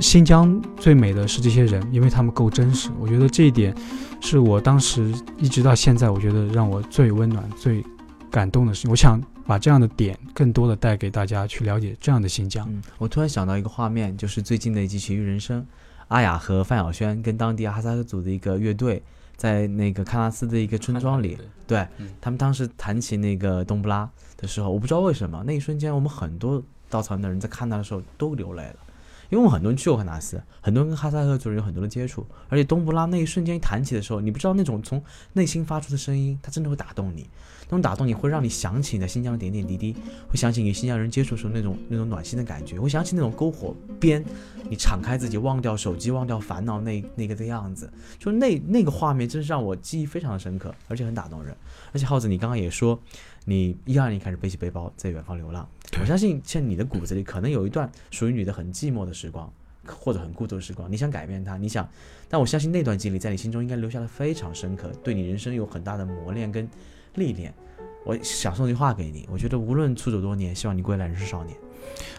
[0.00, 2.88] 新疆最美的是这些人，因为他们够真实。
[3.00, 3.74] 我觉得这一点
[4.20, 7.84] 是我当时一直到现在，我觉得让我最温暖、最
[8.30, 8.90] 感动的事情。
[8.90, 12.66] 我想把这样的点更多的带给大家去了解这样的新疆。
[12.70, 15.60] 嗯，我突然想到一个画面，就是最近的一集《奇遇人生》，
[16.08, 19.02] 阿雅和范晓萱跟当地哈萨克族的一个乐队，
[19.36, 28.76] 在那个喀纳斯的一个村庄里，对嗯他们当时弹起那个冬不拉的时候，我不知道为什么，那一瞬间我们很多稻草人的人在看他的时候都流泪了。
[29.32, 37.26] 因为我很多人去过喀纳斯，很多人跟哈萨克族人有很多的接触，而且冬不拉那一瞬间一弹起的时候，你不知道那种从内心发出的声音，它真的会打动你。
[37.64, 39.94] 那种打动你会让你想起你在新疆的点点滴滴，
[40.28, 44.22] 会想起你新疆人接触时候那种那种暖心的感觉，会想起那种篝火边，
[44.68, 51.56] 你敞开自己，忘掉手机，忘掉烦恼那那个的样子，就那那个画面，真是让我记忆非常的深刻，而且很打动人。
[51.92, 53.00] 而且耗子，你刚刚也说，
[53.44, 55.68] 你一二年开始背起背包在远方流浪，
[56.00, 59.52] 我相信像你的骨子里可能有一段属于你的很寂寞的时光。
[59.84, 61.88] 或者很孤独的时光，你想改变它，你想，
[62.28, 66.68] 但我相信那段经历在你心中应该留下了非常深刻，对你人生有很大的磨练跟
[67.16, 67.52] 历练。
[68.06, 71.56] 我想送句话给你，我觉得无论出走多年，希望你归来仍是少年。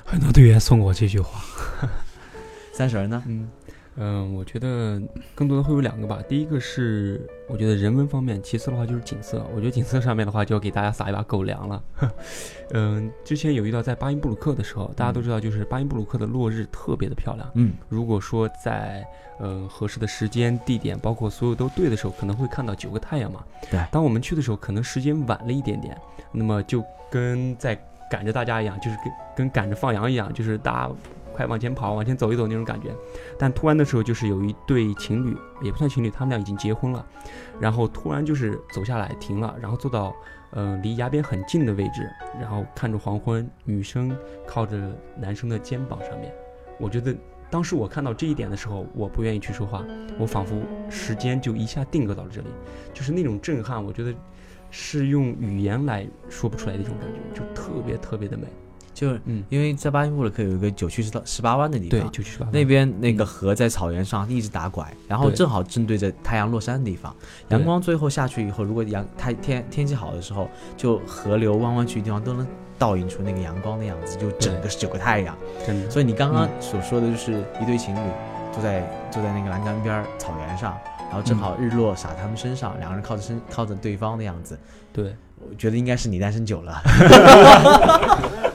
[0.04, 1.42] 很多队员送过我这句话。
[2.74, 3.24] 三十儿呢？
[3.26, 3.50] 嗯
[3.96, 5.02] 嗯，我觉得
[5.36, 6.20] 更多的会有两个吧。
[6.28, 9.46] 第一个是我觉得人文方面，其次的话就是景色。
[9.54, 11.84] 我觉得景色上面的话，就要给大家撒一把狗粮了。
[12.74, 17.48] 嗯，之前有遇到在巴音布鲁克的时候，大家都知道，就是巴音布鲁克的落日特别的漂亮。
[17.54, 19.06] 嗯，如果说在
[19.40, 23.44] 嗯合适的时间、地点，包括所有都对的时候，可能会看到九个太阳嘛。
[23.70, 25.96] 对当我们去的时候，可能时间晚了一点点，
[26.32, 27.80] 那么就跟在
[28.10, 30.92] 赶着大家一样，就是跟跟赶着放羊一样，就是大家
[31.34, 32.96] 快往前跑、往前走一走那种感觉。
[33.38, 37.06] 但突然的时候，就是有一对情侣，也不算情侣，他们俩已经结婚了，
[37.60, 40.16] 然后突然就是走下来停了，然后坐到
[40.52, 44.16] 嗯、呃离崖边很近的位置，然后看着黄昏，女生
[44.48, 44.78] 靠着
[45.18, 46.32] 男生的肩膀上面。
[46.80, 47.16] 我觉得
[47.50, 49.84] 当时我看到这一点的时候，我不愿意去说话，
[50.18, 52.48] 我仿佛时间就一下定格到了这里，
[52.94, 54.14] 就是那种震撼，我觉得
[54.70, 58.48] 是用语言来说不出来的一种感觉，就特别特别的美。
[59.04, 62.48] 就是嗯，因为在巴音布鲁克有一个九曲十到十八弯的地方对方，，就去吧。
[62.54, 67.14] 那边那个河在草原上一直打拐，然后正好正对着太阳落山的地方。
[67.50, 72.48] 阳光最后下去以后，如果阳太天天气好的时候，就河流弯弯曲的地方都能
[72.80, 75.38] 倒映出那个阳光的样子，就整个是九个太阳。
[75.68, 78.00] 真的，所以你刚刚嗯所说的就是一对情侣
[78.54, 80.78] 坐在坐在那个栏杆边草原上，
[81.10, 84.58] 然后正好日落洒他们身上，两个人靠着身靠着对方的样子，
[84.94, 85.14] 对。
[85.46, 86.82] 我觉得应该是你单身久了，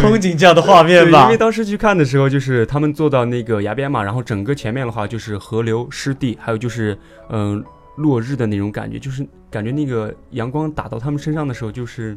[0.00, 1.36] 憧憬这样的画面，吧因为。
[1.36, 6.98] 当时去看的时候，就是他们坐到那个崖边嘛，然后整个前面的话就是河流、湿地，还有就是
[7.30, 7.64] 嗯、
[7.96, 12.16] 落日的那种感觉，就是感觉那个阳光打到他们身上的时候，就是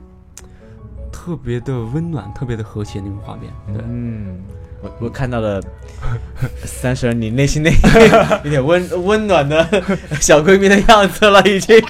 [1.12, 3.52] 特别的温暖、特别的和谐那种画面。
[3.67, 4.39] 对，嗯，
[4.82, 5.62] 我我看到了
[6.65, 7.72] 三十你内心那
[8.43, 9.65] 有点温温暖的
[10.19, 11.82] 小闺蜜的样子了，已经。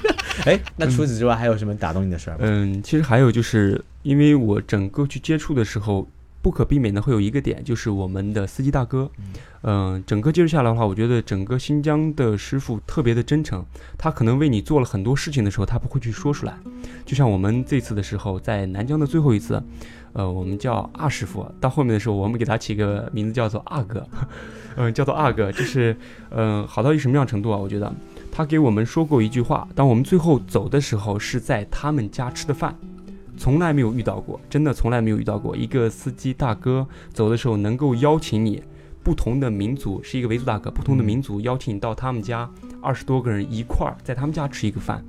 [0.44, 2.40] 哎，那除此之外还有什么打动你的事儿吗？
[2.42, 6.06] 嗯，其实还有就是因为我整个去接触的时候，
[6.42, 9.10] 不可避免的会有一个点，就是我们的司机大哥。
[9.62, 13.64] 嗯、整个接触下来的话，我觉得整个新疆的师傅特别的真诚，
[13.96, 16.54] 他可能为你做了很多事情的时候，他不会去说出来。
[17.06, 19.62] 就像我们这次的时候，在南疆的最后一次，
[20.12, 24.06] 呃，我们叫二师傅，到后面的时候，我们给他起个名字叫做阿哥，
[24.76, 25.96] 嗯、 叫做阿哥，就是
[26.28, 27.56] 嗯、呃好到一什么样程度啊？
[27.56, 27.90] 我觉得
[28.36, 32.76] 他给我们说过一句话，当我们最后走的时候，是在他们家吃的饭。
[33.36, 38.60] 从来没有遇到过，真的从来没有遇到过一个司机大哥走的时候能够邀请你，
[39.04, 42.50] 不同的民族是一个维族大哥，不同的民族邀请你到他们家，
[42.82, 45.04] 二十多个人一块儿在他们家吃一个饭。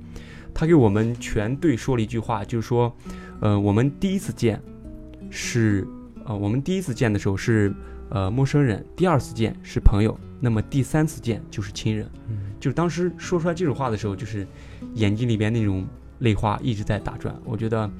[0.54, 2.94] 他给我们全队说了一句话，就是说，
[3.40, 4.62] 呃，我们第一次见
[5.30, 5.84] 是，
[6.24, 7.74] 呃，我们第一次见的时候是
[8.10, 12.08] 呃陌生人，第二次见是朋友，那么第三次见就是亲人。
[12.28, 14.46] 嗯就是当时说出来这种话的时候，就是
[14.94, 15.86] 眼睛里边那种
[16.20, 17.34] 泪花一直在打转。
[17.44, 17.90] 我觉得，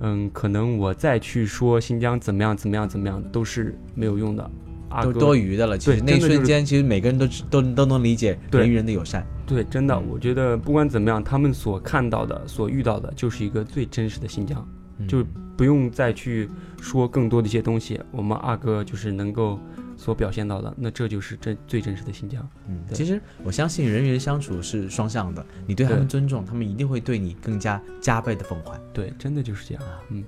[0.00, 4.50] 嗯，可能我再去说新疆怎么样怎么样怎么样都是没有用的。
[4.90, 5.76] 阿都多余的了。
[5.76, 9.26] 其对实那一瞬间，其实每个人都都都能理解人与人的友善。
[9.44, 14.64] 对，真的，嗯我觉得不管怎么样，他们所看到的、所遇到的，就是一个最真实的新疆，
[14.98, 15.24] 嗯就
[15.56, 16.48] 不用再去
[16.80, 18.00] 说更多的一些东西。
[18.12, 19.58] 我们阿哥就是能够
[20.04, 22.46] 所表现到的，那这就是真最真实的新疆。
[22.68, 28.78] 嗯，对其实我相信人与人相处是双向的，你对他们尊重，他们一定会对你更加加倍的奉还。
[28.92, 30.02] 对，真的就是这样啊。
[30.10, 30.22] 嗯，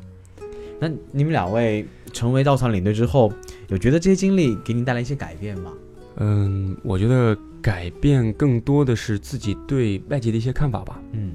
[0.81, 3.31] 那你们两位成为稻草领队之后，
[3.69, 5.71] 有觉得这些经历给你带来一些改变吗？
[6.17, 10.99] 嗯，我觉得改变更多的是自己对外界的一些看法吧。
[11.13, 11.35] 嗯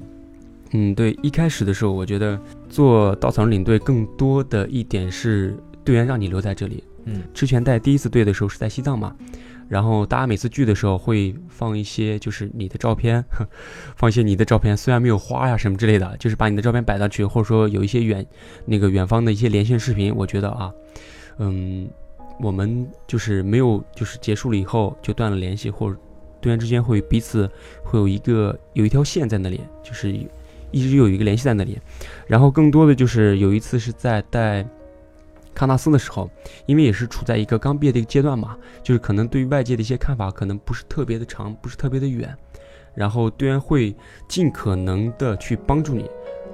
[0.72, 2.36] 嗯，对，一开始的时候，我觉得
[2.68, 6.82] 做稻草人领队更多的一点是队员让你留在这里。
[7.04, 7.22] 嗯。
[7.34, 9.14] 之前带第一次队的时候是在西藏嘛，
[9.68, 13.24] 然后大家每次聚的时候会放一些就是你的照片，
[13.96, 18.24] 放一些你的照片，虽然没有花呀什么之类的，就是把你的照片摆上去，或者说有一些远
[18.64, 20.72] 那个远方的一些连线视频，我觉得啊，
[21.38, 21.88] 嗯，
[22.40, 25.98] 我们就是没有就是结束了以后就断了联系，或者
[26.40, 27.50] 队员之间会彼此
[27.84, 30.12] 会有一个有一条线在那里，就是
[30.70, 31.78] 一直有一个联系在那里，
[32.26, 34.66] 然后更多的就是有一次是在带
[35.54, 36.30] 喀纳斯的时候，
[36.66, 42.34] 因为也是处在一个刚毕业的一个阶段嘛，就是可能对于外界的一些看法可能不是特别的长，不是特别的远，
[42.94, 43.94] 然后队员会
[44.28, 46.08] 尽可能的去帮助你。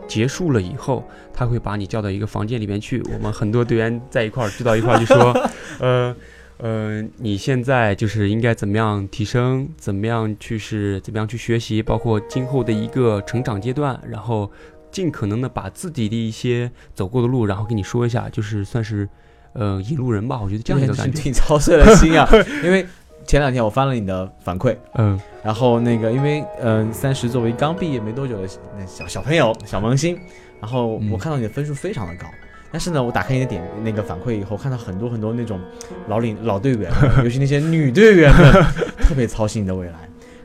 [0.06, 3.02] 结束了以后，他会把你叫到一个房间里面去。
[3.12, 5.48] 我们很多队员在一块儿聚到一块儿，就说，
[5.80, 6.16] 呃，
[6.56, 14.50] 呃，你现在就是应该怎么样提升，怎么样去是怎么样去学习，包括今后的一个成长阶段，然后
[14.90, 19.08] 尽可能的把自己的一些走过的路，然后跟你说一下，就是算是
[19.52, 20.40] 呃引路人吧。
[20.42, 22.28] 我觉得这样一个感觉， 挺操碎了心啊。
[22.64, 22.86] 因为
[23.26, 28.48] 前两天我翻了你的反馈，嗯然后那个因为嗯、三十作为刚毕业没多久的
[28.78, 30.18] 那小小朋友小萌新，
[30.60, 32.26] 然后我嗯看到你的分数非常的高。
[32.70, 35.58] 但是呢，我打开你的点那个反馈以后，看到很多很多那种
[36.06, 36.92] 老领老队员，
[37.24, 38.52] 尤其那些女队员们，
[39.00, 39.94] 特别操心你的未来。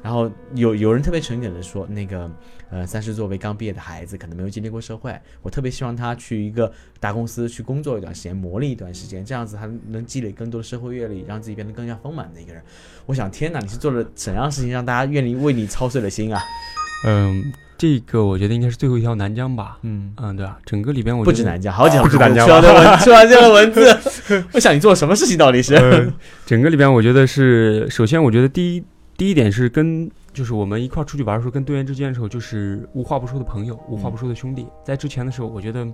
[0.02, 2.30] 然后有有人特别诚恳的说，那个
[2.74, 12.64] 呃，三十作为刚毕业的孩子，可能没有经历过社会，我特别希望他去一个大公司去工作一段时间，磨砺一段时间，这样子他能积累更多的社会阅历，让自己变得更加丰满的一个人。
[13.06, 16.42] 我想，天哪，你是做了怎样事情，让大家愿意为你操碎了心啊？
[17.06, 19.78] 嗯，这个我觉得应该是最后一条南疆吧。
[19.84, 20.58] 嗯，嗯，对啊？
[20.66, 25.76] 整个里边我不止南疆，好几条不止南疆出完这文， 出完这个文字，我想你做了什么事情到底是？
[25.76, 26.12] 呃，
[26.46, 28.84] 整个里边我觉得是，首先我觉得第一
[29.16, 34.68] 第一点是跟就是我们一块儿出去玩的时候，跟队员之间的时候，就是无话不说的朋友，无话不说的兄弟。
[34.84, 35.86] 在之前的时候，我觉得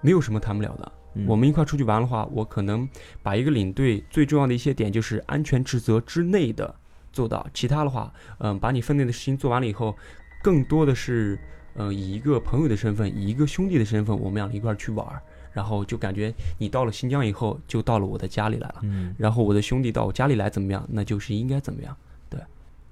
[0.00, 0.92] 没有什么谈不了的。
[1.14, 2.88] 嗯我们一块儿出去玩的话，我可能
[3.20, 6.72] 把一个领队最重要的一些点，就是安全职责之内的
[7.12, 9.96] 做到，其他的话，嗯、把你分内的事情做完了以后，
[10.40, 11.36] 更多的是，
[11.74, 15.20] 呃，以一个朋友的身份，以一个兄弟的身份，我们俩一块儿去玩儿，
[15.52, 18.76] 然后就感觉你到了新疆以后，就到了我的家里来了。
[18.82, 21.96] 嗯，然后我的兄弟到我家里来怎么样，那就是应该怎么样。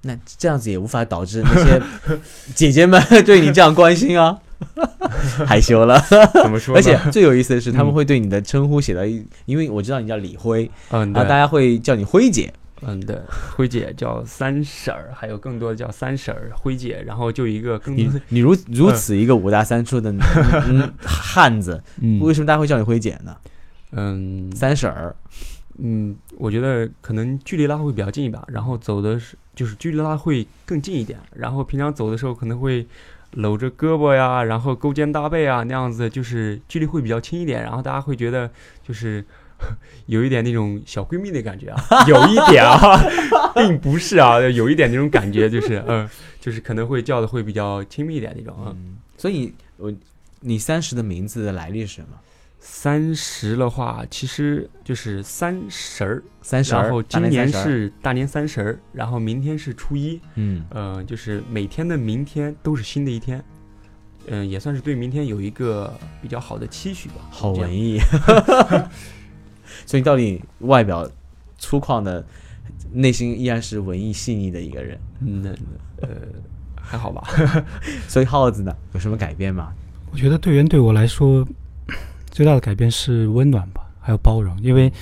[0.02, 1.82] 那这样子也无法导致那些
[2.54, 4.38] 姐姐们 对你这样关心啊，
[5.46, 6.00] 害羞了。
[6.42, 12.52] 怎么说而且最有意思的是，他们嗯会对你的称呼写到一，因为我知道你叫李辉，嗯，然后大，家会叫你辉姐。
[12.82, 13.18] 嗯，对，
[13.56, 22.20] 辉姐叫三婶儿，还有更多的叫三婶儿、辉姐，然后就一个更你，你如如此一个五大三粗的嗯汉子，嗯。
[22.20, 23.36] 为什么大家会叫你辉姐呢？
[23.90, 24.48] 嗯。
[24.54, 25.16] 三婶儿，
[25.78, 32.86] 嗯，我觉得可能距离拉会比较近一把，然后走的是就是距离拉会更近一点，然后平常走的时候可能会
[33.32, 38.48] 搂着胳膊呀，然后勾肩搭背啊那样子，就是距离会比较近一点，然后大家会觉得
[38.86, 39.24] 就是
[40.06, 42.96] 有一点那种小闺蜜的感觉啊，有一点啊，
[43.56, 46.08] 并不是啊，有一点那种感觉，就是嗯，
[46.40, 48.72] 就是可能会叫的会比较亲密一点那种啊。
[48.76, 49.92] 嗯，所以我
[50.40, 52.08] 你三十的名字的来历是什么？
[52.60, 63.42] 三十的话，其实就是三十儿，三十儿，然后今年是大年三十儿，然后明天是初一，嗯，呃，就是每天的明天都是新的一天，
[64.26, 67.14] 嗯、也算是对明天有一个比较好的期许吧。
[67.30, 68.00] 好文艺。
[69.86, 71.08] 所以到底外表
[71.58, 72.24] 粗犷的，
[72.92, 74.98] 内心依然是文艺细腻的一个人。
[75.20, 75.50] 嗯，那
[76.06, 76.16] 呃，
[76.74, 77.26] 还好吧。
[78.08, 79.72] 所以耗子呢，有什么改变吗？
[80.10, 81.46] 我觉得队员对我来说
[82.30, 84.56] 最大的改变是温暖吧，还有包容。
[84.62, 84.92] 因为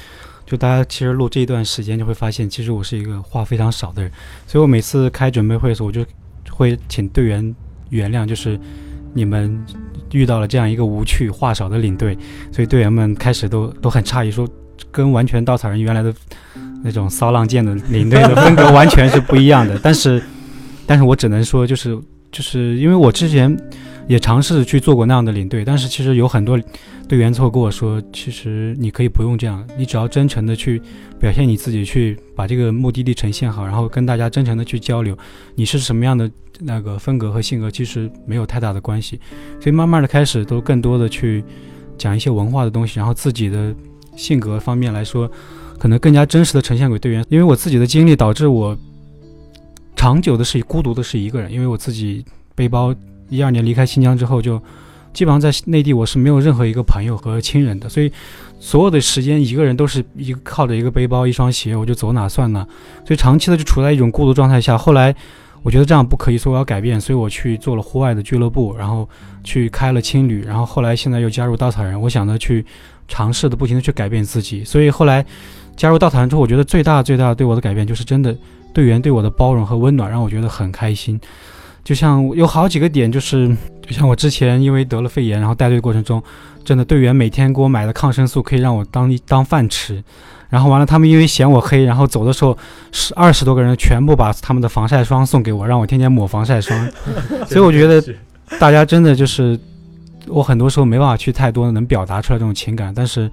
[0.44, 4.10] 就大家其实录这一段时间就会发现，其实我是一个话非常少的人，
[4.46, 6.04] 所以我每次开准备会的时候，我就
[6.50, 7.54] 会请队员
[7.90, 8.58] 原谅，就是
[9.12, 9.64] 你们
[10.12, 12.16] 遇到了这样一个无趣话少的领队，
[12.52, 14.48] 所以队员们开始都都很诧异，说
[14.90, 16.14] 跟完全稻草人原来的
[16.82, 19.78] 那种骚浪贱的领队的风格完全是不一样的。
[19.82, 20.22] 但是，
[20.86, 21.98] 但是我只能说，就是
[22.30, 23.56] 就是因为我之前。
[24.08, 26.58] 也尝试去做过那样的领队，但是其实有很多
[27.08, 30.80] 队员最后跟我说，其实你可以不用这样，你只要真诚的去
[31.18, 35.16] 表现你自己，去把这个目的地呈现好，然后跟大家真诚的去交流，
[35.56, 39.18] 你是什么样的那个风格和性格，其实没有太大的关系。
[39.60, 41.42] 所以慢慢的开始都更多的去
[41.98, 43.74] 讲一些文化的东西，然后自己的
[44.14, 45.28] 性格方面来说，
[45.78, 47.24] 可能更加真实的呈现给队员。
[47.28, 48.78] 因为我自己的经历导致我
[49.96, 52.94] 长久的是孤独的是一个人，因为我自己背包。
[53.28, 54.60] 一二年离开新疆之后，就
[55.12, 58.12] 基本上在内地我是没有任何一个朋友和亲人的，所以
[58.60, 62.66] 所有的时间一个人都是一靠着一个背包、一双鞋，我就走哪算哪，
[63.06, 64.76] 所以长期的就处在一种孤独状态下。
[64.76, 65.14] 后来
[65.62, 69.08] 我觉得这样不可以，所以我要改变，所以我去做了户外的俱乐部，然后
[69.42, 72.64] 去开了青旅，然后后来现在又加入稻草人，我想着去
[73.08, 75.24] 尝试的不停的去改变自己，所以后来
[75.76, 78.36] 加入稻草人之后，我觉得最大最大的对我的改变就是真的
[78.72, 81.18] 队员对我的包容和温暖，让我觉得很开心。
[81.86, 83.48] 就像有好几个点，就是
[83.80, 86.20] 就像我之前因为得了肺炎，然后带队过程中，
[86.64, 90.02] 真的队员每天给我买的抗生素可以让我当当饭吃，
[90.50, 92.58] 然后完了他们因为嫌我黑，然后走的时候
[92.90, 96.90] 十二十多个人全部把他们的防晒霜送给我，让我天天抹防晒霜，
[97.46, 98.02] 所以我觉得
[98.58, 99.56] 大家真的就是
[100.26, 103.30] 我很多时候没办法去太多能表达出来这种情感，但是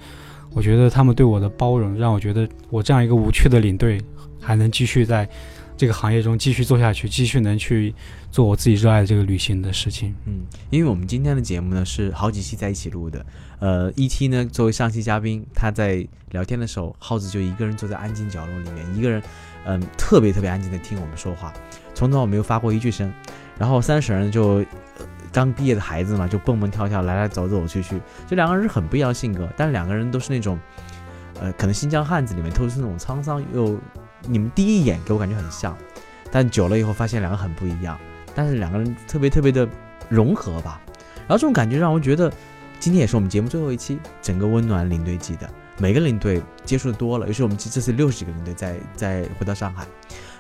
[0.54, 4.00] 我觉得他们对我的包容，让我觉得我这样一个无趣的领队
[4.40, 5.28] 还能继续在
[5.76, 7.94] 这个行业中继续做下去，继续能去。
[8.32, 10.12] 做我自己热爱的这个旅行的事情。
[10.26, 10.40] 嗯，
[10.72, 13.24] 因为我们今天的节目呢是好几期在一起录的，
[13.60, 19.22] 呃，ET 呢作为上期嘉宾，他在聊天的时候，耗子就一个人坐在安静角落里面，一个人，
[19.66, 21.54] 嗯，特别特别安静的听我们说话，
[21.94, 23.14] 从头到尾没有发过一句声。
[23.60, 24.66] 然后三婶呢就、
[25.32, 30.58] 刚毕业的孩子嘛，就蹦蹦跳跳，来来走走去去，就两个人是很不一样的性格，但是两个人都是那种，
[31.40, 33.80] 呃，可能新疆汉子里面透出那种沧桑又，
[34.28, 35.78] 你们第一眼给我感觉很像，
[36.32, 37.98] 但久了以后发现两个很不一样。
[38.36, 39.68] 但是两个人特别特别的
[40.10, 40.82] 融合吧，
[41.20, 42.32] 然后这种感觉让我觉得，
[42.80, 45.48] 今天也是我们节目最后一期，整个温暖领队记的，
[45.78, 49.86] 每个领队接触的多了，尤其我们这次六十几个领队再再回到上海，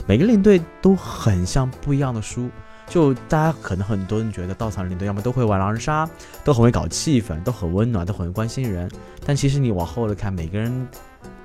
[0.07, 2.49] 每个领队都很像不一样的书。
[2.87, 6.07] 就大家可能很多人觉得稻草人领队要么都会玩狼人杀，
[6.43, 8.91] 都很会搞气氛，都很温暖，都很会关心人。
[9.25, 10.87] 但其实你往后来看，每个人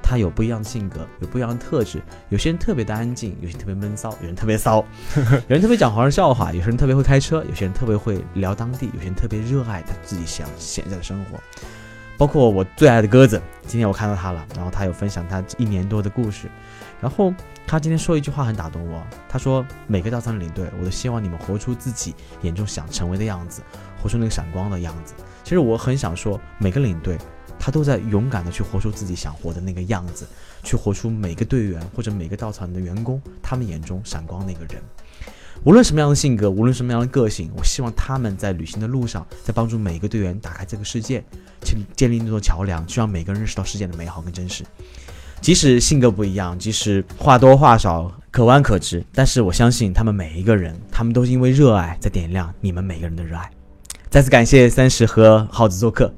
[0.09, 2.01] 他有不一样的性格，有不一样的特质。
[2.31, 4.83] 有些人特别的安静，有些特别闷骚，有人特别骚，
[5.15, 11.39] 有人特别讲黄人笑话，有些人特别会开车，有些人特别会聊当地，有些人特别热爱他自己想现在的生活。
[12.17, 16.49] 包括我最爱的鸽子，今天我看到他了，然后他有分享他一年多的故事，
[17.01, 17.33] 然后
[17.67, 23.61] 他今天说一句话很打动我，他说每个稻草人领队，我都希望你们活出自己眼中想成为的样子，
[24.03, 25.13] 活出那个闪光的样子。
[25.45, 27.17] 其实我很想说，每个领队
[27.59, 30.27] 他都在勇敢的去活出自己想活的那个样子，
[30.63, 34.83] 去活出每个队员或者每个稻草人的员工他们眼中闪光那个人。
[35.65, 41.23] 无论什么样的性格，无论什么样的个性，我希望他们在旅行的路上，在帮助每一个队员打开这个世界，
[41.65, 44.65] 去建立那座桥梁，去让每个人认识到世界的美好跟真实。
[45.41, 53.51] 即使性格不一样，即使话多话少，可弯可直，但是我相信他们每一个人，他们都是因为热爱在点亮你们每个人的热爱。
[54.09, 56.13] 再次感谢三十和耗子做客，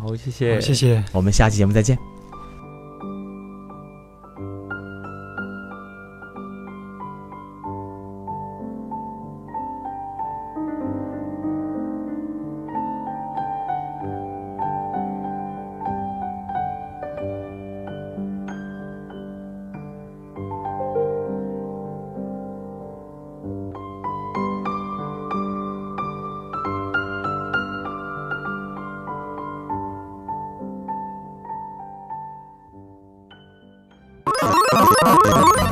[0.00, 1.04] 好，谢谢，好谢谢。
[1.12, 2.17] 我们下期节目再见。